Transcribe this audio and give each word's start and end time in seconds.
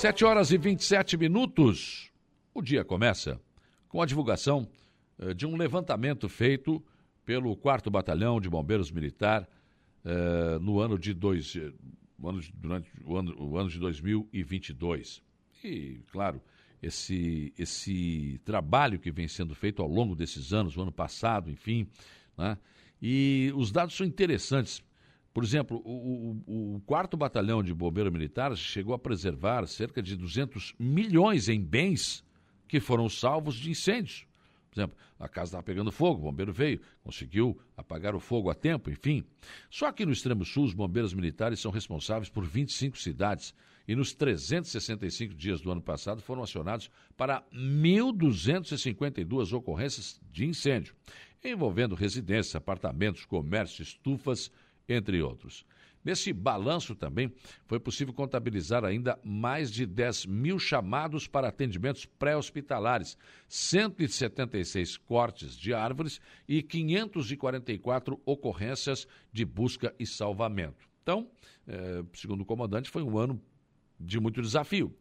Sete 0.00 0.24
horas 0.24 0.50
e 0.50 0.56
27 0.56 1.18
minutos. 1.18 2.10
O 2.54 2.62
dia 2.62 2.82
começa 2.82 3.38
com 3.86 4.00
a 4.00 4.06
divulgação 4.06 4.66
eh, 5.18 5.34
de 5.34 5.46
um 5.46 5.58
levantamento 5.58 6.26
feito 6.26 6.82
pelo 7.22 7.54
4 7.54 7.90
Batalhão 7.90 8.40
de 8.40 8.48
Bombeiros 8.48 8.90
Militar 8.90 9.46
eh, 10.02 10.58
no 10.58 10.80
ano 10.80 10.98
de 10.98 11.12
dois, 11.12 11.54
eh, 11.54 11.70
durante 12.54 12.90
o 13.04 13.14
ano, 13.14 13.36
o 13.38 13.58
ano 13.58 13.68
de 13.68 13.78
2022. 13.78 15.22
E, 15.62 16.00
claro, 16.10 16.40
esse, 16.82 17.52
esse 17.58 18.40
trabalho 18.42 18.98
que 18.98 19.10
vem 19.10 19.28
sendo 19.28 19.54
feito 19.54 19.82
ao 19.82 19.88
longo 19.88 20.16
desses 20.16 20.54
anos, 20.54 20.78
o 20.78 20.80
ano 20.80 20.92
passado, 20.92 21.50
enfim, 21.50 21.86
né? 22.38 22.56
e 23.02 23.52
os 23.54 23.70
dados 23.70 23.94
são 23.94 24.06
interessantes 24.06 24.82
por 25.32 25.44
exemplo, 25.44 25.80
o, 25.84 26.42
o, 26.46 26.76
o 26.76 26.80
quarto 26.80 27.16
batalhão 27.16 27.62
de 27.62 27.72
bombeiro 27.72 28.10
militar 28.10 28.56
chegou 28.56 28.94
a 28.94 28.98
preservar 28.98 29.64
cerca 29.66 30.02
de 30.02 30.16
200 30.16 30.74
milhões 30.78 31.48
em 31.48 31.60
bens 31.60 32.24
que 32.66 32.80
foram 32.80 33.08
salvos 33.08 33.54
de 33.54 33.70
incêndios. 33.70 34.26
Por 34.70 34.80
exemplo, 34.80 34.96
a 35.18 35.28
casa 35.28 35.48
estava 35.48 35.62
pegando 35.62 35.90
fogo, 35.90 36.20
o 36.20 36.30
bombeiro 36.30 36.52
veio, 36.52 36.80
conseguiu 37.02 37.58
apagar 37.76 38.14
o 38.14 38.20
fogo 38.20 38.50
a 38.50 38.54
tempo, 38.54 38.90
enfim. 38.90 39.24
Só 39.68 39.90
que 39.90 40.06
no 40.06 40.12
extremo 40.12 40.44
sul, 40.44 40.62
os 40.64 40.72
bombeiros 40.72 41.12
militares 41.12 41.58
são 41.60 41.72
responsáveis 41.72 42.28
por 42.28 42.44
25 42.44 42.96
cidades 42.96 43.52
e 43.86 43.96
nos 43.96 44.14
365 44.14 45.34
dias 45.34 45.60
do 45.60 45.72
ano 45.72 45.82
passado 45.82 46.22
foram 46.22 46.44
acionados 46.44 46.88
para 47.16 47.42
1.252 47.52 49.52
ocorrências 49.52 50.20
de 50.30 50.46
incêndio, 50.46 50.94
envolvendo 51.44 51.96
residências, 51.96 52.54
apartamentos, 52.54 53.24
comércio, 53.24 53.82
estufas 53.82 54.52
entre 54.90 55.22
outros. 55.22 55.64
Nesse 56.02 56.32
balanço 56.32 56.94
também 56.94 57.30
foi 57.66 57.78
possível 57.78 58.14
contabilizar 58.14 58.84
ainda 58.84 59.18
mais 59.22 59.70
de 59.70 59.84
10 59.84 60.26
mil 60.26 60.58
chamados 60.58 61.26
para 61.26 61.48
atendimentos 61.48 62.06
pré-hospitalares, 62.06 63.18
176 63.48 64.96
cortes 64.96 65.54
de 65.56 65.74
árvores 65.74 66.20
e 66.48 66.62
544 66.62 68.20
ocorrências 68.24 69.06
de 69.30 69.44
busca 69.44 69.94
e 69.98 70.06
salvamento. 70.06 70.88
Então, 71.02 71.30
eh, 71.68 72.02
segundo 72.14 72.42
o 72.42 72.46
comandante, 72.46 72.88
foi 72.88 73.02
um 73.02 73.18
ano 73.18 73.40
de 73.98 74.18
muito 74.18 74.40
desafio. 74.40 74.94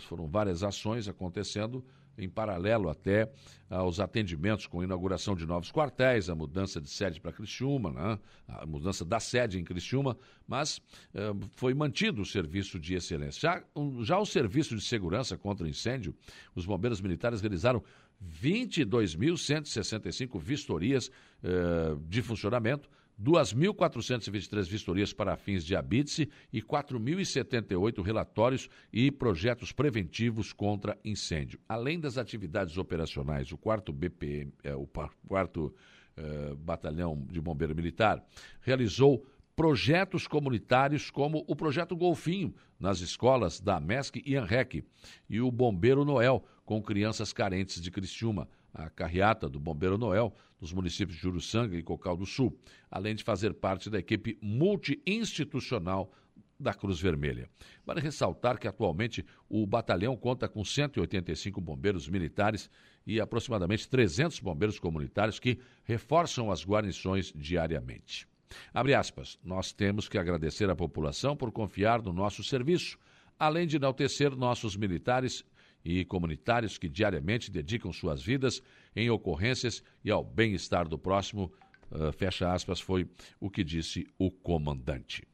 Foram 0.00 0.26
várias 0.26 0.62
ações 0.62 1.08
acontecendo 1.08 1.84
em 2.16 2.28
paralelo 2.28 2.88
até 2.88 3.28
aos 3.68 3.98
atendimentos 4.00 4.66
com 4.66 4.82
inauguração 4.82 5.34
de 5.34 5.44
novos 5.46 5.70
quartéis, 5.72 6.30
a 6.30 6.34
mudança 6.34 6.80
de 6.80 6.88
sede 6.88 7.20
para 7.20 7.32
Criciúma, 7.32 7.92
né? 7.92 8.18
a 8.48 8.64
mudança 8.66 9.04
da 9.04 9.18
sede 9.18 9.58
em 9.58 9.64
Criciúma, 9.64 10.16
mas 10.46 10.80
eh, 11.12 11.32
foi 11.54 11.74
mantido 11.74 12.22
o 12.22 12.26
serviço 12.26 12.78
de 12.78 12.94
excelência. 12.94 13.40
Já, 13.40 13.64
um, 13.74 14.04
já 14.04 14.16
o 14.18 14.26
serviço 14.26 14.76
de 14.76 14.82
segurança 14.82 15.36
contra 15.36 15.68
incêndio, 15.68 16.14
os 16.54 16.64
bombeiros 16.66 17.00
militares 17.00 17.40
realizaram 17.40 17.82
22.165 18.22 20.40
vistorias 20.40 21.10
eh, 21.42 21.96
de 22.06 22.22
funcionamento, 22.22 22.88
2.423 23.20 24.68
vistorias 24.68 25.12
para 25.12 25.36
fins 25.36 25.64
de 25.64 25.76
habite 25.76 26.28
e 26.52 26.60
4.078 26.60 28.02
relatórios 28.02 28.68
e 28.92 29.10
projetos 29.10 29.72
preventivos 29.72 30.52
contra 30.52 30.98
incêndio. 31.04 31.60
Além 31.68 32.00
das 32.00 32.18
atividades 32.18 32.76
operacionais, 32.76 33.52
o 33.52 33.58
4 33.58 33.92
BPM, 33.92 34.52
é, 34.62 34.74
o 34.74 34.88
4 35.28 35.74
é, 36.16 36.54
Batalhão 36.56 37.24
de 37.30 37.40
Bombeiro 37.40 37.74
Militar, 37.74 38.24
realizou 38.60 39.24
projetos 39.54 40.26
comunitários 40.26 41.10
como 41.10 41.44
o 41.46 41.54
Projeto 41.54 41.96
Golfinho, 41.96 42.54
nas 42.78 43.00
escolas 43.00 43.60
da 43.60 43.78
MESC 43.78 44.20
e 44.26 44.36
ANREC, 44.36 44.84
e 45.30 45.40
o 45.40 45.50
Bombeiro 45.50 46.04
Noel, 46.04 46.44
com 46.64 46.82
crianças 46.82 47.32
carentes 47.32 47.80
de 47.80 47.90
Criciúma 47.90 48.48
a 48.74 48.90
carreata 48.90 49.48
do 49.48 49.60
Bombeiro 49.60 49.96
Noel 49.96 50.34
nos 50.60 50.72
municípios 50.72 51.16
de 51.16 51.22
Juruçanga 51.22 51.76
e 51.76 51.82
Cocal 51.82 52.16
do 52.16 52.26
Sul, 52.26 52.58
além 52.90 53.14
de 53.14 53.22
fazer 53.22 53.54
parte 53.54 53.88
da 53.88 53.98
equipe 53.98 54.36
multi-institucional 54.42 56.12
da 56.58 56.74
Cruz 56.74 57.00
Vermelha. 57.00 57.48
Vale 57.84 58.00
ressaltar 58.00 58.58
que 58.58 58.66
atualmente 58.66 59.24
o 59.48 59.66
batalhão 59.66 60.16
conta 60.16 60.48
com 60.48 60.64
185 60.64 61.60
bombeiros 61.60 62.08
militares 62.08 62.70
e 63.06 63.20
aproximadamente 63.20 63.88
300 63.88 64.40
bombeiros 64.40 64.78
comunitários 64.78 65.38
que 65.38 65.58
reforçam 65.84 66.50
as 66.50 66.64
guarnições 66.64 67.32
diariamente. 67.34 68.26
Abre 68.72 68.94
aspas, 68.94 69.38
nós 69.42 69.72
temos 69.72 70.08
que 70.08 70.18
agradecer 70.18 70.70
à 70.70 70.76
população 70.76 71.36
por 71.36 71.50
confiar 71.50 72.02
no 72.02 72.12
nosso 72.12 72.42
serviço, 72.42 72.98
além 73.38 73.66
de 73.66 73.76
enaltecer 73.76 74.34
nossos 74.36 74.76
militares 74.76 75.44
e 75.84 76.04
comunitários 76.04 76.78
que 76.78 76.88
diariamente 76.88 77.50
dedicam 77.50 77.92
suas 77.92 78.22
vidas 78.22 78.62
em 78.96 79.10
ocorrências 79.10 79.82
e 80.02 80.10
ao 80.10 80.24
bem-estar 80.24 80.88
do 80.88 80.98
próximo, 80.98 81.52
uh, 81.90 82.10
fecha 82.12 82.50
aspas, 82.50 82.80
foi 82.80 83.08
o 83.38 83.50
que 83.50 83.62
disse 83.62 84.06
o 84.18 84.30
comandante. 84.30 85.26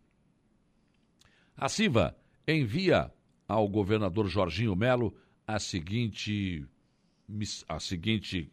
A 1.57 1.69
CIVA 1.69 2.17
envia 2.49 3.13
ao 3.47 3.69
governador 3.69 4.27
Jorginho 4.29 4.75
Melo 4.75 5.15
a 5.47 5.59
seguinte, 5.59 6.67
a 7.69 7.79
seguinte, 7.79 8.51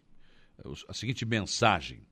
a 0.88 0.94
seguinte 0.94 1.26
mensagem. 1.26 2.06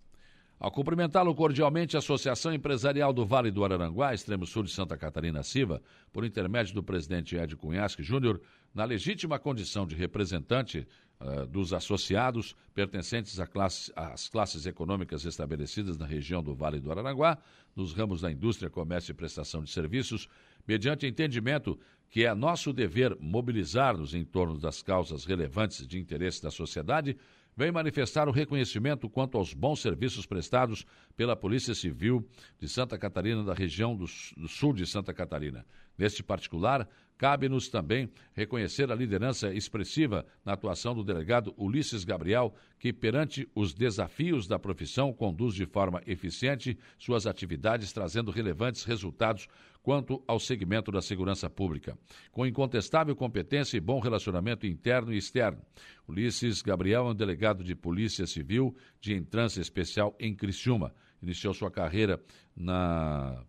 Ao 0.57 0.71
cumprimentá-lo 0.71 1.35
cordialmente, 1.35 1.97
a 1.97 1.99
Associação 1.99 2.53
Empresarial 2.53 3.11
do 3.11 3.25
Vale 3.25 3.51
do 3.51 3.65
Araranguá, 3.65 4.13
extremo 4.13 4.45
sul 4.45 4.63
de 4.63 4.71
Santa 4.71 4.95
Catarina 4.95 5.43
Silva, 5.43 5.81
por 6.13 6.23
intermédio 6.23 6.73
do 6.73 6.81
presidente 6.81 7.35
Ed 7.35 7.57
Cunhasque 7.57 8.01
Júnior, 8.01 8.39
na 8.73 8.85
legítima 8.85 9.37
condição 9.37 9.85
de 9.85 9.95
representante 9.95 10.87
uh, 11.19 11.45
dos 11.45 11.73
associados 11.73 12.55
pertencentes 12.73 13.37
classe, 13.51 13.91
às 13.97 14.29
classes 14.29 14.65
econômicas 14.65 15.25
estabelecidas 15.25 15.97
na 15.97 16.05
região 16.05 16.41
do 16.41 16.55
Vale 16.55 16.79
do 16.79 16.89
Araranguá, 16.89 17.37
nos 17.75 17.91
ramos 17.91 18.21
da 18.21 18.31
indústria, 18.31 18.69
comércio 18.69 19.11
e 19.11 19.15
prestação 19.15 19.61
de 19.61 19.69
serviços, 19.69 20.29
mediante 20.65 21.05
entendimento 21.05 21.77
que 22.09 22.23
é 22.23 22.33
nosso 22.33 22.71
dever 22.71 23.17
mobilizar-nos 23.19 24.13
em 24.13 24.23
torno 24.23 24.57
das 24.57 24.81
causas 24.81 25.25
relevantes 25.25 25.85
de 25.85 25.99
interesse 25.99 26.41
da 26.41 26.49
sociedade, 26.49 27.17
vem 27.55 27.71
manifestar 27.71 28.27
o 28.27 28.31
reconhecimento 28.31 29.09
quanto 29.09 29.37
aos 29.37 29.53
bons 29.53 29.81
serviços 29.81 30.25
prestados 30.25 30.85
pela 31.15 31.35
Polícia 31.35 31.73
Civil 31.73 32.27
de 32.59 32.67
Santa 32.67 32.97
Catarina, 32.97 33.43
da 33.43 33.53
região 33.53 33.95
do, 33.95 34.07
sul 34.07 34.73
de 34.73 34.85
Santa 34.85 35.13
Catarina. 35.13 35.65
Neste 35.97 36.21
particular, 36.21 36.87
cabe-nos 37.17 37.69
também 37.69 38.09
reconhecer 38.33 38.91
a 38.91 38.95
liderança 38.95 39.53
expressiva 39.53 40.25
na 40.43 40.53
atuação 40.53 40.93
do 40.93 41.03
delegado 41.03 41.53
Ulisses 41.57 42.03
Gabriel, 42.03 42.53
que, 42.77 42.91
perante 42.91 43.47
os 43.55 43.73
desafios 43.73 44.47
da 44.47 44.59
profissão, 44.59 45.13
conduz 45.13 45.53
de 45.53 45.65
forma 45.65 46.01
eficiente 46.05 46.77
suas 46.97 47.25
atividades, 47.25 47.93
trazendo 47.93 48.31
relevantes 48.31 48.83
resultados 48.83 49.47
quanto 49.81 50.23
ao 50.27 50.39
segmento 50.39 50.91
da 50.91 51.01
segurança 51.01 51.47
pública, 51.47 51.97
com 52.31 52.45
incontestável 52.45 53.15
competência 53.15 53.77
e 53.77 53.79
bom 53.79 53.99
relacionamento 53.99 54.65
interno 54.65 55.13
e 55.13 55.17
externo. 55.17 55.61
Ulisses 56.07 56.61
Gabriel 56.61 57.07
é 57.07 57.11
um 57.11 57.15
delegado 57.15 57.63
de 57.63 57.75
Polícia 57.75 58.25
Civil 58.25 58.75
de 58.99 59.13
entrância 59.13 59.61
especial 59.61 60.15
em 60.19 60.35
Criciúma. 60.35 60.91
Iniciou 61.21 61.53
sua 61.53 61.69
carreira 61.69 62.19
na 62.55 63.43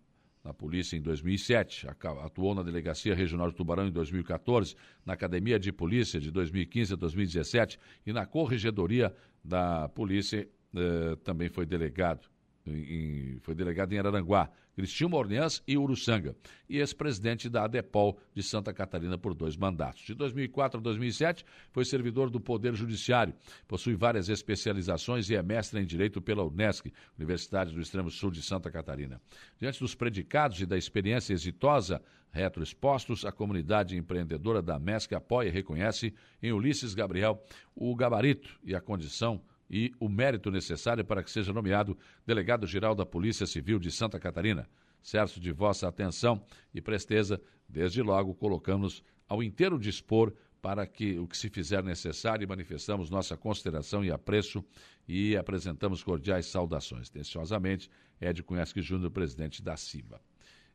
na 0.47 0.55
polícia 0.55 0.97
em 0.97 1.03
2007, 1.03 1.89
atuou 2.25 2.55
na 2.55 2.63
Delegacia 2.63 3.15
Regional 3.15 3.51
de 3.51 3.57
Tubarão 3.57 3.89
em 3.89 3.91
2014, 3.91 4.77
na 5.05 5.13
Academia 5.13 5.59
de 5.59 5.73
Polícia 5.73 6.21
de 6.21 6.31
2015 6.31 6.93
a 6.93 6.97
2017 6.97 7.79
e 8.07 8.13
na 8.13 8.25
Corregedoria 8.25 9.13
da 9.45 9.89
Polícia 9.89 10.49
eh, 10.75 11.17
também 11.25 11.49
foi 11.49 11.67
delegado 11.67 12.29
em, 12.65 13.39
foi 13.41 13.57
delegado 13.57 13.93
em 13.93 13.99
Araranguá, 13.99 14.49
Cristina 14.77 15.17
Orneans 15.17 15.63
e 15.67 15.79
Uruçanga, 15.79 16.37
e 16.69 16.77
ex-presidente 16.77 17.49
da 17.49 17.65
ADEPOL 17.65 18.19
de 18.35 18.43
Santa 18.43 18.75
Catarina 18.75 19.17
por 19.17 19.33
dois 19.33 19.57
mandatos. 19.57 20.03
De 20.03 20.15
2004 20.15 20.79
a 20.79 20.83
2007, 20.83 21.47
foi 21.73 21.83
servidor 21.87 22.29
do 22.29 22.39
Poder 22.39 22.75
Judiciário, 22.75 23.35
possui 23.67 23.95
várias 23.95 24.29
especializações 24.29 25.31
e 25.31 25.35
é 25.35 25.43
mestre 25.43 25.81
em 25.81 25.87
Direito 25.87 26.21
pela 26.21 26.45
Unesc, 26.45 26.93
Universidade 27.17 27.73
do 27.73 27.81
Extremo 27.81 28.11
Sul 28.11 28.31
de 28.31 28.43
Santa 28.43 28.71
Catarina. 28.71 29.19
Diante 29.59 29.81
dos 29.81 29.95
predicados 29.95 30.61
e 30.61 30.67
da 30.67 30.77
experiência 30.77 31.33
exitosa 31.33 32.03
retroexpostos, 32.31 33.25
a 33.25 33.33
comunidade 33.33 33.97
empreendedora 33.97 34.61
da 34.61 34.79
MESC 34.79 35.15
apoia 35.15 35.49
e 35.49 35.53
reconhece 35.53 36.13
em 36.43 36.53
Ulisses 36.53 36.93
Gabriel 36.93 37.43
o 37.75 37.97
gabarito 37.97 38.61
e 38.63 38.75
a 38.75 38.81
condição 38.81 39.41
e 39.71 39.93
o 39.99 40.09
mérito 40.09 40.51
necessário 40.51 41.05
para 41.05 41.23
que 41.23 41.31
seja 41.31 41.53
nomeado 41.53 41.99
delegado-geral 42.25 42.95
da 42.95 43.05
Polícia 43.05 43.47
Civil 43.47 43.79
de 43.79 43.91
Santa 43.91 44.19
Catarina. 44.19 44.69
Certo 45.03 45.39
de 45.39 45.53
vossa 45.53 45.89
atenção 45.89 46.45
e 46.75 46.81
presteza, 46.81 47.41
desde 47.69 48.03
logo 48.03 48.35
colocamos 48.35 49.03
ao 49.29 49.43
inteiro 49.43 49.79
dispor 49.79 50.33
para 50.61 50.87
que 50.87 51.19
o 51.19 51.29
que 51.29 51.37
se 51.37 51.49
fizer 51.49 51.83
necessário 51.83 52.49
manifestamos 52.49 53.09
nossa 53.09 53.37
consideração 53.37 54.05
e 54.05 54.11
apreço 54.11 54.65
e 55.07 55.37
apresentamos 55.37 56.03
cordiais 56.03 56.47
saudações. 56.47 57.09
Atenciosamente, 57.09 57.89
Ed 58.21 58.43
Cunhasque 58.43 58.83
Júnior, 58.83 59.11
presidente 59.11 59.63
da 59.63 59.77
CIVA. 59.77 60.21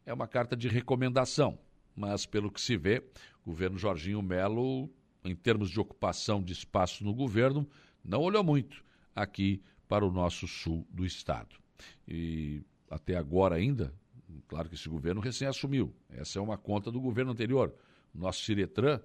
É 0.05 0.13
uma 0.13 0.27
carta 0.27 0.55
de 0.55 0.67
recomendação, 0.67 1.59
mas 1.95 2.25
pelo 2.25 2.49
que 2.49 2.61
se 2.61 2.77
vê, 2.77 3.03
o 3.43 3.49
governo 3.49 3.77
Jorginho 3.77 4.21
Melo, 4.21 4.89
em 5.23 5.35
termos 5.35 5.69
de 5.69 5.79
ocupação 5.79 6.41
de 6.41 6.53
espaço 6.53 7.03
no 7.03 7.13
governo, 7.13 7.67
não 8.03 8.21
olhou 8.21 8.43
muito 8.43 8.83
aqui 9.15 9.61
para 9.87 10.05
o 10.05 10.11
nosso 10.11 10.47
sul 10.47 10.87
do 10.89 11.05
estado. 11.05 11.55
E 12.07 12.63
até 12.89 13.15
agora 13.15 13.55
ainda, 13.55 13.93
claro 14.47 14.69
que 14.69 14.75
esse 14.75 14.87
governo 14.87 15.21
recém 15.21 15.47
assumiu. 15.47 15.93
Essa 16.09 16.39
é 16.39 16.41
uma 16.41 16.57
conta 16.57 16.91
do 16.91 16.99
governo 16.99 17.31
anterior. 17.31 17.73
Nosso 18.13 18.43
Ciretran 18.43 18.99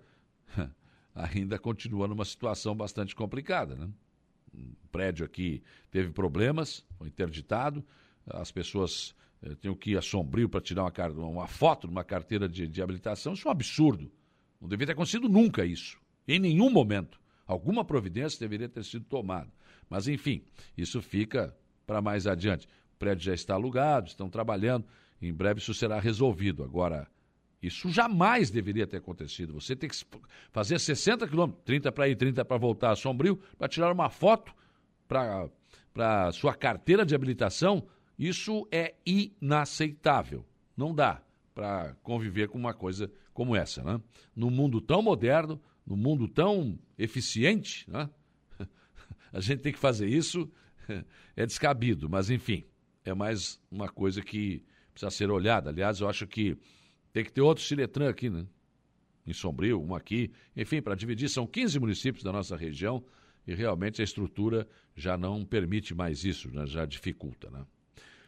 ainda 1.15 1.59
continua 1.59 2.07
numa 2.07 2.25
situação 2.25 2.75
bastante 2.75 3.15
complicada, 3.15 3.75
né? 3.75 3.89
O 4.55 4.89
prédio 4.89 5.25
aqui 5.25 5.63
teve 5.91 6.11
problemas, 6.11 6.85
foi 6.97 7.09
interditado, 7.09 7.85
as 8.27 8.51
pessoas 8.51 9.15
eh, 9.43 9.55
tinham 9.61 9.75
que 9.75 9.91
ir 9.91 9.99
a 9.99 10.03
Sombrio 10.03 10.49
para 10.49 10.61
tirar 10.61 10.85
uma, 10.85 11.27
uma 11.27 11.47
foto 11.47 11.87
uma 11.87 12.03
carteira 12.03 12.49
de, 12.49 12.67
de 12.67 12.83
habilitação. 12.83 13.35
Isso 13.35 13.47
é 13.47 13.51
um 13.51 13.53
absurdo. 13.53 14.11
Não 14.61 14.69
deveria 14.69 14.87
ter 14.87 14.93
acontecido 14.93 15.29
nunca 15.29 15.65
isso, 15.67 16.01
em 16.27 16.39
nenhum 16.39 16.71
momento. 16.71 17.21
Alguma 17.47 17.85
providência 17.85 18.41
deveria 18.41 18.69
ter 18.69 18.85
sido 18.85 19.05
tomada. 19.05 19.51
Mas, 19.89 20.09
enfim, 20.09 20.43
isso 20.77 21.01
fica 21.01 21.57
para 21.87 22.03
mais 22.03 22.27
adiante. 22.27 22.67
O 22.95 22.99
prédio 22.99 23.25
já 23.25 23.35
está 23.35 23.55
alugado, 23.55 24.09
estão 24.09 24.29
trabalhando, 24.29 24.85
em 25.23 25.33
breve 25.33 25.61
isso 25.61 25.73
será 25.73 26.01
resolvido. 26.01 26.65
Agora, 26.65 27.07
isso 27.63 27.91
jamais 27.91 28.51
deveria 28.51 28.87
ter 28.87 28.99
acontecido. 28.99 29.55
Você 29.55 29.77
tem 29.77 29.89
que 29.89 29.97
fazer 30.51 30.79
60 30.79 31.27
quilômetros, 31.29 31.65
30 31.65 31.93
para 31.93 32.09
ir, 32.09 32.17
30 32.17 32.45
para 32.45 32.57
voltar 32.57 32.91
a 32.91 32.97
Sombrio, 32.97 33.41
para 33.57 33.69
tirar 33.69 33.93
uma 33.93 34.11
foto 34.11 34.53
para 35.07 36.33
sua 36.33 36.55
carteira 36.55 37.05
de 37.07 37.15
habilitação. 37.15 37.87
Isso 38.19 38.67
é 38.73 38.95
inaceitável. 39.05 40.45
Não 40.77 40.95
dá 40.95 41.23
para 41.55 41.95
conviver 42.03 42.49
com 42.49 42.59
uma 42.59 42.75
coisa 42.75 43.11
como 43.33 43.57
essa. 43.57 43.83
Né? 43.83 44.01
No 44.35 44.51
mundo 44.51 44.81
tão 44.81 45.01
moderno, 45.01 45.61
no 45.87 45.97
mundo 45.97 46.27
tão 46.27 46.79
eficiente, 46.99 47.89
né? 47.91 48.11
a 49.33 49.41
gente 49.41 49.61
tem 49.61 49.73
que 49.73 49.79
fazer 49.79 50.09
isso, 50.09 50.51
é 51.37 51.47
descabido, 51.47 52.09
mas 52.09 52.31
enfim, 52.31 52.65
é 53.05 53.15
mais 53.15 53.61
uma 53.71 53.89
coisa 53.89 54.21
que 54.21 54.65
precisa 54.93 55.11
ser 55.11 55.31
olhada. 55.31 55.71
Aliás, 55.71 56.01
eu 56.01 56.09
acho 56.09 56.27
que 56.27 56.59
tem 57.13 57.25
que 57.25 57.33
ter 57.33 57.41
outro 57.41 57.63
Ciretran 57.63 58.09
aqui, 58.09 58.29
né? 58.29 58.47
Em 59.27 59.33
Sombrio, 59.33 59.81
um 59.81 59.95
aqui, 59.95 60.31
enfim, 60.57 60.81
para 60.81 60.95
dividir, 60.95 61.29
são 61.29 61.47
15 61.47 61.81
municípios 61.81 62.23
da 62.23 62.33
nossa 62.33 62.57
região 62.57 63.05
e 63.47 63.55
realmente 63.55 64.01
a 64.01 64.05
estrutura 64.05 64.69
já 64.95 65.17
não 65.17 65.45
permite 65.45 65.95
mais 65.95 66.25
isso, 66.25 66.51
né? 66.51 66.67
já 66.67 66.85
dificulta, 66.85 67.51
né? 67.51 67.65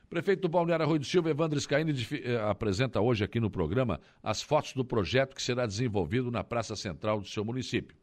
Prefeito 0.08 0.40
do 0.40 0.48
Balneário 0.48 0.86
Arroio 0.86 1.00
do 1.00 1.04
Silva, 1.04 1.28
Evandro 1.28 1.60
Scaini, 1.60 1.92
eh, 2.24 2.40
apresenta 2.48 2.98
hoje 2.98 3.22
aqui 3.22 3.38
no 3.38 3.50
programa 3.50 4.00
as 4.22 4.40
fotos 4.40 4.72
do 4.72 4.82
projeto 4.82 5.36
que 5.36 5.42
será 5.42 5.66
desenvolvido 5.66 6.30
na 6.30 6.42
Praça 6.42 6.74
Central 6.74 7.20
do 7.20 7.28
seu 7.28 7.44
município. 7.44 7.94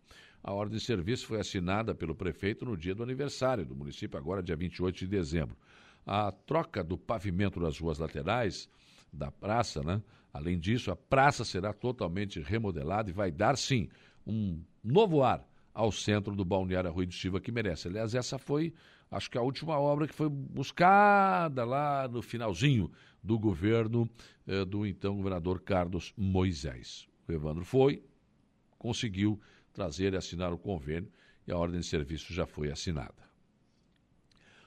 A 0.44 0.54
ordem 0.54 0.78
de 0.78 0.84
serviço 0.84 1.26
foi 1.26 1.40
assinada 1.40 1.96
pelo 1.96 2.14
prefeito 2.14 2.64
no 2.64 2.78
dia 2.78 2.94
do 2.94 3.02
aniversário 3.02 3.66
do 3.66 3.76
município, 3.76 4.20
agora 4.20 4.44
dia 4.44 4.56
28 4.56 5.00
de 5.00 5.08
dezembro. 5.08 5.58
A 6.06 6.32
troca 6.32 6.84
do 6.84 6.96
pavimento 6.96 7.60
das 7.60 7.80
ruas 7.80 7.98
laterais 7.98 8.70
da 9.12 9.32
praça, 9.32 9.82
né? 9.82 10.00
Além 10.32 10.60
disso, 10.60 10.92
a 10.92 10.96
praça 10.96 11.44
será 11.44 11.74
totalmente 11.74 12.40
remodelada 12.40 13.10
e 13.10 13.14
vai 13.14 13.32
dar, 13.32 13.58
sim, 13.58 13.90
um 14.28 14.62
novo 14.84 15.24
ar 15.24 15.44
ao 15.74 15.92
centro 15.92 16.36
do 16.36 16.46
Balneário 16.46 16.88
Arroio 16.88 17.08
do 17.08 17.14
Silva 17.16 17.42
que 17.42 17.52
merece. 17.52 17.88
Aliás, 17.88 18.14
essa 18.14 18.38
foi 18.38 18.72
acho 19.10 19.30
que 19.30 19.38
a 19.38 19.42
última 19.42 19.80
obra 19.80 20.08
que 20.08 20.14
foi 20.14 20.30
buscada 20.30 21.64
lá 21.64 22.08
no 22.08 22.22
finalzinho 22.22 22.92
do 23.24 23.40
governo 23.40 24.10
eh, 24.48 24.66
do 24.66 24.86
então 24.86 25.16
governador 25.16 25.62
Carlos 25.62 26.14
Moisés. 26.18 27.08
O 27.28 27.32
Evandro 27.32 27.66
foi, 27.66 28.04
conseguiu 28.78 29.40
trazer 29.74 30.14
e 30.14 30.18
assinar 30.18 30.54
o 30.54 30.58
convênio 30.58 31.12
e 31.48 31.52
a 31.52 31.58
ordem 31.58 31.80
de 31.80 31.86
serviço 31.86 32.34
já 32.34 32.46
foi 32.46 32.72
assinada. 32.72 33.26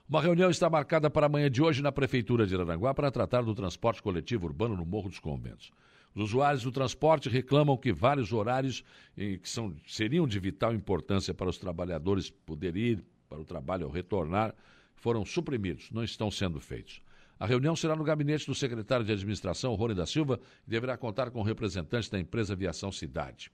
Uma 0.09 0.23
reunião 0.23 0.51
está 0.51 0.71
marcada 0.71 1.11
para 1.11 1.27
amanhã 1.27 1.51
de 1.51 1.63
hoje 1.63 1.83
na 1.83 1.93
Prefeitura 1.93 2.47
de 2.47 2.55
Aranaguá 2.55 2.95
para 2.95 3.11
tratar 3.11 3.43
do 3.43 3.55
transporte 3.55 4.03
coletivo 4.03 4.47
urbano 4.47 4.75
no 4.75 4.87
Morro 4.87 5.09
dos 5.09 5.19
Conventos. 5.19 5.71
Os 6.15 6.31
usuários 6.31 6.63
do 6.63 6.73
transporte 6.73 7.29
reclamam 7.29 7.77
que 7.77 7.93
vários 7.93 8.33
horários 8.33 8.83
que 9.15 9.49
são, 9.49 9.77
seriam 9.87 10.27
de 10.27 10.39
vital 10.41 10.75
importância 10.75 11.35
para 11.35 11.51
os 11.51 11.59
trabalhadores 11.59 12.31
poderem 12.31 12.83
ir 12.83 13.05
para 13.29 13.41
o 13.41 13.45
trabalho 13.45 13.87
ao 13.87 13.93
retornar 13.93 14.55
foram 14.95 15.25
suprimidos, 15.25 15.91
não 15.91 16.03
estão 16.03 16.31
sendo 16.31 16.61
feitos. 16.61 17.01
A 17.39 17.47
reunião 17.47 17.77
será 17.77 17.95
no 17.95 18.03
gabinete 18.03 18.47
do 18.47 18.55
secretário 18.55 19.07
de 19.07 19.13
Administração, 19.13 19.75
Rony 19.75 19.95
da 19.95 20.07
Silva, 20.07 20.41
e 20.67 20.71
deverá 20.71 20.97
contar 20.97 21.31
com 21.31 21.41
representantes 21.43 22.09
da 22.09 22.19
empresa 22.19 22.53
Aviação 22.53 22.91
Cidade. 22.91 23.51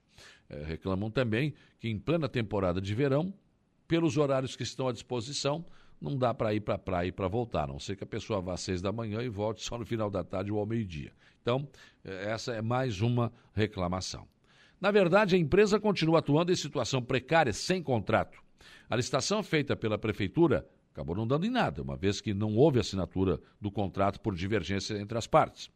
É, 0.49 0.63
reclamam 0.63 1.11
também 1.11 1.53
que, 1.79 1.87
em 1.87 1.99
plena 1.99 2.27
temporada 2.27 2.81
de 2.81 2.95
verão, 2.95 3.31
pelos 3.87 4.17
horários 4.17 4.55
que 4.55 4.63
estão 4.63 4.87
à 4.87 4.91
disposição, 4.91 5.63
não 6.01 6.17
dá 6.17 6.33
para 6.33 6.53
ir 6.53 6.61
para 6.61 6.75
a 6.75 6.79
praia 6.79 7.07
e 7.07 7.11
para 7.11 7.27
voltar, 7.27 7.65
a 7.65 7.67
não 7.67 7.79
ser 7.79 7.95
que 7.95 8.03
a 8.03 8.07
pessoa 8.07 8.41
vá 8.41 8.53
às 8.53 8.61
seis 8.61 8.81
da 8.81 8.91
manhã 8.91 9.21
e 9.21 9.29
volte 9.29 9.63
só 9.63 9.77
no 9.77 9.85
final 9.85 10.09
da 10.09 10.23
tarde 10.23 10.51
ou 10.51 10.59
ao 10.59 10.65
meio-dia. 10.65 11.11
Então, 11.41 11.67
é, 12.03 12.31
essa 12.31 12.53
é 12.53 12.61
mais 12.63 13.01
uma 13.01 13.31
reclamação. 13.53 14.27
Na 14.81 14.89
verdade, 14.89 15.35
a 15.35 15.37
empresa 15.37 15.79
continua 15.79 16.19
atuando 16.19 16.51
em 16.51 16.55
situação 16.55 17.03
precária, 17.03 17.53
sem 17.53 17.83
contrato. 17.83 18.43
A 18.89 18.95
licitação 18.95 19.41
feita 19.41 19.75
pela 19.75 19.97
Prefeitura 19.97 20.67
acabou 20.91 21.15
não 21.15 21.27
dando 21.27 21.45
em 21.45 21.49
nada, 21.49 21.81
uma 21.81 21.97
vez 21.97 22.21
que 22.21 22.33
não 22.33 22.55
houve 22.55 22.79
assinatura 22.79 23.39
do 23.59 23.69
contrato 23.69 24.21
por 24.21 24.33
divergência 24.33 24.97
entre 24.97 25.17
as 25.17 25.27
partes. 25.27 25.69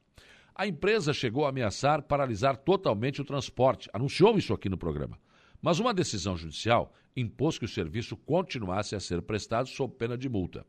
A 0.56 0.66
empresa 0.68 1.14
chegou 1.14 1.46
a 1.46 1.50
ameaçar 1.50 2.02
paralisar 2.02 2.58
totalmente 2.58 3.22
o 3.22 3.26
transporte, 3.26 3.90
anunciou 3.94 4.38
isso 4.38 4.54
aqui 4.54 4.70
no 4.70 4.78
programa. 4.78 5.18
Mas 5.62 5.80
uma 5.80 5.94
decisão 5.94 6.38
judicial 6.38 6.94
impôs 7.16 7.58
que 7.58 7.66
o 7.66 7.68
serviço 7.68 8.16
continuasse 8.16 8.96
a 8.96 9.00
ser 9.00 9.22
prestado 9.22 9.68
sob 9.68 9.94
pena 9.96 10.18
de 10.18 10.30
multa. 10.30 10.66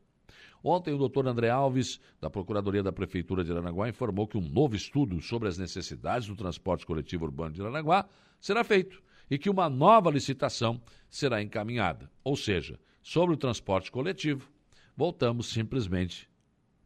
Ontem, 0.63 0.93
o 0.93 0.97
doutor 0.97 1.27
André 1.27 1.49
Alves, 1.49 1.99
da 2.19 2.29
Procuradoria 2.29 2.83
da 2.83 2.91
Prefeitura 2.91 3.43
de 3.43 3.51
Aranaguá, 3.51 3.89
informou 3.89 4.27
que 4.27 4.37
um 4.37 4.47
novo 4.47 4.75
estudo 4.75 5.19
sobre 5.21 5.47
as 5.47 5.57
necessidades 5.57 6.27
do 6.27 6.35
transporte 6.35 6.85
coletivo 6.85 7.25
urbano 7.25 7.53
de 7.53 7.61
Aranaguá 7.61 8.07
será 8.39 8.63
feito 8.63 9.01
e 9.31 9.37
que 9.37 9.49
uma 9.49 9.69
nova 9.69 10.11
licitação 10.11 10.81
será 11.09 11.41
encaminhada. 11.41 12.11
Ou 12.21 12.35
seja, 12.35 12.77
sobre 13.01 13.33
o 13.33 13.37
transporte 13.37 13.89
coletivo, 13.89 14.51
voltamos 14.95 15.47
simplesmente, 15.47 16.29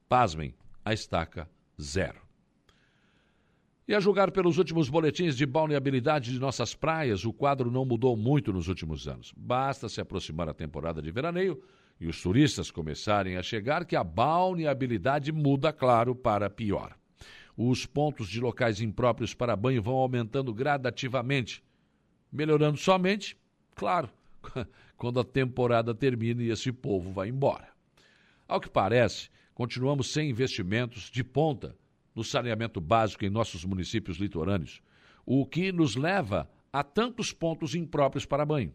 pasmem, 0.08 0.54
a 0.86 0.94
estaca 0.94 1.50
zero. 1.82 2.22
E 3.88 3.96
a 3.96 4.00
julgar 4.00 4.32
pelos 4.32 4.60
últimos 4.60 4.90
boletins 4.90 5.36
de 5.36 5.46
balneabilidade 5.46 6.32
de 6.32 6.40
nossas 6.40 6.76
praias, 6.76 7.26
o 7.26 7.34
quadro 7.34 7.72
não 7.72 7.84
mudou 7.84 8.16
muito 8.16 8.54
nos 8.54 8.68
últimos 8.68 9.08
anos. 9.08 9.34
Basta 9.36 9.90
se 9.90 10.00
aproximar 10.00 10.48
a 10.48 10.54
temporada 10.54 11.02
de 11.02 11.12
veraneio 11.12 11.62
e 12.00 12.08
os 12.08 12.22
turistas 12.22 12.70
começarem 12.70 13.38
a 13.38 13.44
chegar 13.44 13.86
que 13.86 13.96
a 13.96 14.04
balneabilidade 14.04 15.32
muda, 15.32 15.74
claro, 15.74 16.16
para 16.16 16.50
pior. 16.50 16.96
Os 17.58 17.86
pontos 17.86 18.28
de 18.28 18.40
locais 18.40 18.82
impróprios 18.82 19.34
para 19.34 19.56
banho 19.56 19.82
vão 19.82 19.96
aumentando 19.96 20.54
gradativamente 20.54 21.64
melhorando 22.36 22.78
somente, 22.78 23.38
claro, 23.74 24.10
quando 24.98 25.20
a 25.20 25.24
temporada 25.24 25.96
termina 25.96 26.44
e 26.44 26.50
esse 26.50 26.72
povo 26.72 27.12
vai 27.12 27.30
embora. 27.30 27.70
Ao 28.48 28.60
que 28.60 28.70
parece, 28.70 29.30
continuamos 29.54 30.12
sem 30.12 30.30
investimentos 30.30 31.10
de 31.10 31.24
ponta 31.24 31.76
no 32.14 32.24
saneamento 32.24 32.80
básico 32.80 33.26
em 33.26 33.30
nossos 33.30 33.66
municípios 33.66 34.18
litorâneos, 34.18 34.82
o 35.26 35.46
que 35.46 35.72
nos 35.72 35.96
leva 35.96 36.50
a 36.72 36.84
tantos 36.84 37.34
pontos 37.34 37.74
impróprios 37.74 38.26
para 38.26 38.46
banho. 38.46 38.74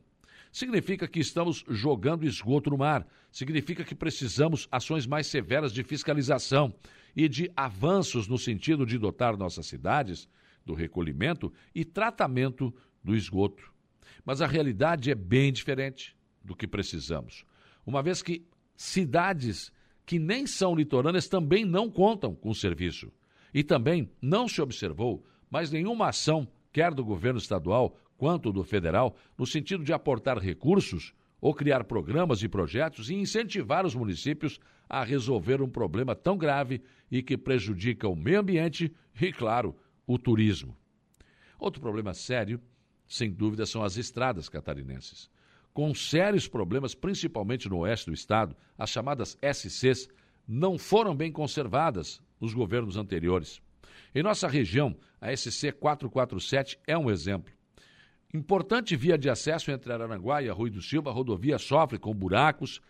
Significa 0.50 1.06
que 1.06 1.20
estamos 1.20 1.64
jogando 1.68 2.26
esgoto 2.26 2.70
no 2.70 2.78
mar, 2.78 3.06
significa 3.30 3.84
que 3.84 3.94
precisamos 3.94 4.66
ações 4.70 5.06
mais 5.06 5.28
severas 5.28 5.72
de 5.72 5.84
fiscalização 5.84 6.74
e 7.14 7.28
de 7.28 7.50
avanços 7.56 8.26
no 8.26 8.36
sentido 8.36 8.84
de 8.84 8.98
dotar 8.98 9.36
nossas 9.36 9.66
cidades 9.66 10.28
do 10.64 10.74
recolhimento 10.74 11.52
e 11.74 11.84
tratamento 11.84 12.74
do 13.02 13.14
esgoto. 13.14 13.72
Mas 14.24 14.40
a 14.40 14.46
realidade 14.46 15.10
é 15.10 15.14
bem 15.14 15.52
diferente 15.52 16.16
do 16.44 16.54
que 16.54 16.66
precisamos, 16.66 17.44
uma 17.86 18.02
vez 18.02 18.22
que 18.22 18.46
cidades 18.76 19.72
que 20.06 20.18
nem 20.18 20.46
são 20.46 20.74
litorâneas 20.74 21.28
também 21.28 21.64
não 21.64 21.88
contam 21.90 22.34
com 22.34 22.50
o 22.50 22.54
serviço. 22.54 23.12
E 23.54 23.62
também 23.62 24.10
não 24.20 24.48
se 24.48 24.60
observou 24.60 25.24
mais 25.50 25.70
nenhuma 25.70 26.08
ação, 26.08 26.48
quer 26.72 26.92
do 26.94 27.04
governo 27.04 27.38
estadual 27.38 27.96
quanto 28.16 28.52
do 28.52 28.64
federal, 28.64 29.16
no 29.38 29.46
sentido 29.46 29.84
de 29.84 29.92
aportar 29.92 30.38
recursos 30.38 31.14
ou 31.40 31.54
criar 31.54 31.84
programas 31.84 32.42
e 32.42 32.48
projetos 32.48 33.08
e 33.08 33.14
incentivar 33.14 33.86
os 33.86 33.94
municípios 33.94 34.58
a 34.88 35.04
resolver 35.04 35.62
um 35.62 35.68
problema 35.68 36.14
tão 36.14 36.36
grave 36.36 36.82
e 37.10 37.22
que 37.22 37.38
prejudica 37.38 38.08
o 38.08 38.16
meio 38.16 38.40
ambiente 38.40 38.92
e, 39.20 39.32
claro, 39.32 39.76
o 40.06 40.18
turismo. 40.18 40.76
Outro 41.58 41.80
problema 41.80 42.14
sério 42.14 42.60
sem 43.10 43.28
dúvida, 43.28 43.66
são 43.66 43.82
as 43.82 43.96
estradas 43.96 44.48
catarinenses. 44.48 45.28
Com 45.74 45.92
sérios 45.92 46.46
problemas, 46.46 46.94
principalmente 46.94 47.68
no 47.68 47.78
oeste 47.78 48.06
do 48.06 48.14
estado, 48.14 48.56
as 48.78 48.88
chamadas 48.88 49.36
SCs 49.42 50.08
não 50.46 50.78
foram 50.78 51.14
bem 51.14 51.32
conservadas 51.32 52.22
nos 52.40 52.54
governos 52.54 52.96
anteriores. 52.96 53.60
Em 54.14 54.22
nossa 54.22 54.46
região, 54.46 54.96
a 55.20 55.36
SC 55.36 55.72
447 55.72 56.78
é 56.86 56.96
um 56.96 57.10
exemplo. 57.10 57.52
Importante 58.32 58.94
via 58.94 59.18
de 59.18 59.28
acesso 59.28 59.72
entre 59.72 59.92
Araranguá 59.92 60.40
e 60.40 60.48
Arroio 60.48 60.72
do 60.72 60.82
Silva, 60.82 61.10
a 61.10 61.12
rodovia 61.12 61.58
sofre 61.58 61.98
com 61.98 62.14
buracos 62.14 62.80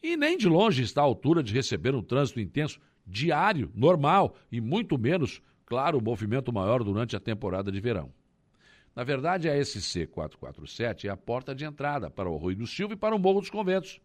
e 0.00 0.16
nem 0.16 0.38
de 0.38 0.48
longe 0.48 0.84
está 0.84 1.00
à 1.00 1.04
altura 1.04 1.42
de 1.42 1.52
receber 1.52 1.96
um 1.96 2.02
trânsito 2.02 2.38
intenso 2.38 2.80
diário, 3.04 3.72
normal 3.74 4.36
e 4.52 4.60
muito 4.60 4.96
menos, 4.96 5.42
claro, 5.66 5.98
o 5.98 6.02
movimento 6.02 6.52
maior 6.52 6.84
durante 6.84 7.16
a 7.16 7.20
temporada 7.20 7.72
de 7.72 7.80
verão. 7.80 8.12
Na 8.98 9.04
verdade, 9.04 9.48
a 9.48 9.64
SC 9.64 10.08
447 10.08 11.06
é 11.06 11.10
a 11.12 11.16
porta 11.16 11.54
de 11.54 11.64
entrada 11.64 12.10
para 12.10 12.28
o 12.28 12.34
Arroio 12.34 12.56
do 12.56 12.66
Silva 12.66 12.94
e 12.94 12.96
para 12.96 13.14
o 13.14 13.18
Morro 13.20 13.38
dos 13.38 13.48
Conventos. 13.48 14.00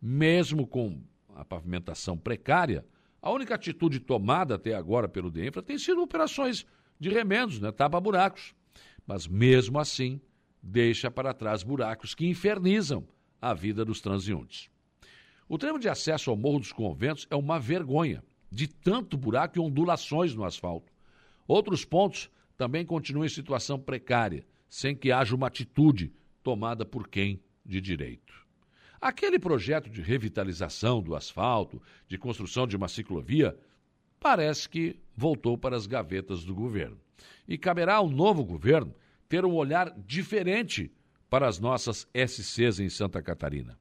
Mesmo 0.00 0.66
com 0.66 1.02
a 1.36 1.44
pavimentação 1.44 2.16
precária, 2.16 2.86
a 3.20 3.30
única 3.30 3.54
atitude 3.54 4.00
tomada 4.00 4.54
até 4.54 4.72
agora 4.72 5.10
pelo 5.10 5.30
DENFRA 5.30 5.62
tem 5.62 5.76
sido 5.76 6.00
operações 6.00 6.64
de 6.98 7.10
remendos, 7.10 7.60
né, 7.60 7.70
tapa-buracos 7.70 8.54
mas 9.06 9.26
mesmo 9.26 9.78
assim 9.78 10.18
deixa 10.62 11.10
para 11.10 11.34
trás 11.34 11.62
buracos 11.62 12.14
que 12.14 12.26
infernizam 12.26 13.06
a 13.38 13.52
vida 13.52 13.84
dos 13.84 14.00
transeuntes. 14.00 14.70
O 15.46 15.58
tramo 15.58 15.78
de 15.78 15.86
acesso 15.90 16.30
ao 16.30 16.36
Morro 16.36 16.60
dos 16.60 16.72
Conventos 16.72 17.26
é 17.30 17.36
uma 17.36 17.60
vergonha, 17.60 18.24
de 18.50 18.68
tanto 18.68 19.18
buraco 19.18 19.58
e 19.58 19.60
ondulações 19.60 20.34
no 20.34 20.44
asfalto. 20.44 20.90
Outros 21.46 21.84
pontos 21.84 22.30
também 22.58 22.84
continuam 22.84 23.24
em 23.24 23.28
situação 23.28 23.78
precária, 23.78 24.44
sem 24.68 24.94
que 24.94 25.12
haja 25.12 25.34
uma 25.34 25.46
atitude 25.46 26.12
tomada 26.42 26.84
por 26.84 27.06
quem 27.06 27.40
de 27.64 27.80
direito. 27.80 28.34
Aquele 29.00 29.38
projeto 29.38 29.88
de 29.88 30.02
revitalização 30.02 31.00
do 31.00 31.14
asfalto, 31.14 31.80
de 32.08 32.18
construção 32.18 32.66
de 32.66 32.76
uma 32.76 32.88
ciclovia, 32.88 33.56
parece 34.18 34.68
que 34.68 34.98
voltou 35.16 35.56
para 35.56 35.76
as 35.76 35.86
gavetas 35.86 36.44
do 36.44 36.52
governo. 36.52 36.98
E 37.46 37.56
caberá 37.56 37.94
ao 37.94 38.10
novo 38.10 38.44
governo 38.44 38.92
ter 39.28 39.44
um 39.44 39.54
olhar 39.54 39.94
diferente 39.96 40.90
para 41.30 41.46
as 41.46 41.60
nossas 41.60 42.08
SCs 42.12 42.80
em 42.80 42.88
Santa 42.88 43.22
Catarina. 43.22 43.78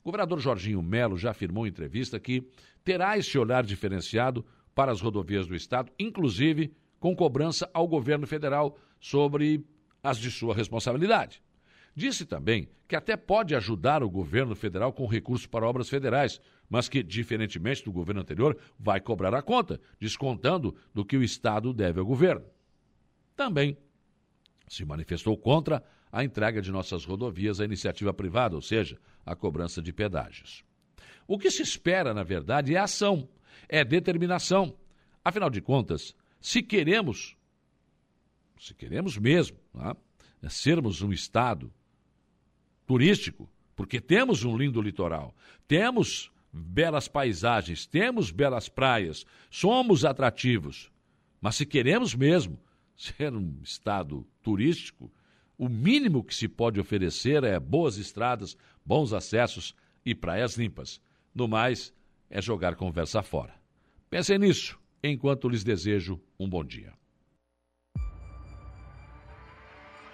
O 0.00 0.06
governador 0.06 0.40
Jorginho 0.40 0.82
Melo 0.82 1.16
já 1.16 1.30
afirmou 1.30 1.64
em 1.64 1.70
entrevista 1.70 2.18
que 2.18 2.48
terá 2.82 3.16
esse 3.16 3.38
olhar 3.38 3.64
diferenciado 3.64 4.44
para 4.74 4.90
as 4.90 5.00
rodovias 5.00 5.46
do 5.46 5.54
Estado, 5.54 5.92
inclusive 5.98 6.72
com 6.98 7.14
cobrança 7.14 7.68
ao 7.72 7.86
governo 7.86 8.26
federal 8.26 8.78
sobre 9.00 9.64
as 10.02 10.18
de 10.18 10.30
sua 10.30 10.54
responsabilidade. 10.54 11.42
Disse 11.94 12.26
também 12.26 12.68
que 12.86 12.94
até 12.94 13.16
pode 13.16 13.54
ajudar 13.54 14.02
o 14.02 14.10
governo 14.10 14.54
federal 14.54 14.92
com 14.92 15.06
recursos 15.06 15.46
para 15.46 15.66
obras 15.66 15.88
federais, 15.88 16.40
mas 16.68 16.88
que, 16.88 17.02
diferentemente 17.02 17.82
do 17.82 17.90
governo 17.90 18.20
anterior, 18.20 18.56
vai 18.78 19.00
cobrar 19.00 19.34
a 19.34 19.40
conta, 19.40 19.80
descontando 19.98 20.76
do 20.92 21.04
que 21.04 21.16
o 21.16 21.22
Estado 21.22 21.72
deve 21.72 21.98
ao 21.98 22.06
governo. 22.06 22.44
Também 23.34 23.78
se 24.68 24.84
manifestou 24.84 25.36
contra 25.36 25.82
a 26.12 26.24
entrega 26.24 26.60
de 26.60 26.70
nossas 26.70 27.04
rodovias 27.04 27.60
à 27.60 27.64
iniciativa 27.64 28.12
privada, 28.12 28.54
ou 28.54 28.62
seja, 28.62 28.98
a 29.24 29.34
cobrança 29.34 29.80
de 29.80 29.92
pedágios. 29.92 30.64
O 31.26 31.38
que 31.38 31.50
se 31.50 31.62
espera, 31.62 32.14
na 32.14 32.22
verdade, 32.22 32.74
é 32.74 32.78
ação, 32.78 33.28
é 33.68 33.84
determinação. 33.84 34.76
Afinal 35.24 35.50
de 35.50 35.60
contas, 35.60 36.14
se 36.40 36.62
queremos, 36.62 37.36
se 38.58 38.74
queremos 38.74 39.16
mesmo, 39.18 39.58
tá? 39.72 39.96
sermos 40.48 41.02
um 41.02 41.12
Estado 41.12 41.72
turístico, 42.86 43.48
porque 43.74 44.00
temos 44.00 44.44
um 44.44 44.56
lindo 44.56 44.80
litoral, 44.80 45.34
temos 45.66 46.30
belas 46.52 47.08
paisagens, 47.08 47.86
temos 47.86 48.30
belas 48.30 48.68
praias, 48.68 49.26
somos 49.50 50.04
atrativos. 50.04 50.90
Mas 51.40 51.56
se 51.56 51.66
queremos 51.66 52.14
mesmo 52.14 52.58
ser 52.96 53.34
um 53.34 53.60
estado 53.62 54.26
turístico, 54.42 55.12
o 55.58 55.68
mínimo 55.68 56.24
que 56.24 56.34
se 56.34 56.48
pode 56.48 56.80
oferecer 56.80 57.44
é 57.44 57.60
boas 57.60 57.98
estradas, 57.98 58.56
bons 58.84 59.12
acessos 59.12 59.74
e 60.04 60.14
praias 60.14 60.56
limpas. 60.56 61.00
No 61.34 61.46
mais, 61.46 61.92
é 62.30 62.40
jogar 62.40 62.76
conversa 62.76 63.22
fora. 63.22 63.54
Pensem 64.08 64.38
nisso 64.38 64.78
enquanto 65.10 65.48
lhes 65.48 65.64
desejo 65.64 66.20
um 66.38 66.48
bom 66.48 66.64
dia. 66.64 66.92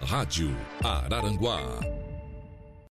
Rádio 0.01 0.49
Araranguá 0.83 2.02